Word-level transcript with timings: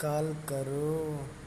Call 0.00 0.32
करो। 0.48 1.39